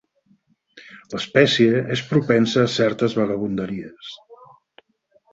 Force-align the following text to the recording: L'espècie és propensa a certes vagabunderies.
L'espècie 1.15 1.83
és 1.95 2.01
propensa 2.13 2.63
a 2.69 2.71
certes 2.77 3.17
vagabunderies. 3.19 4.09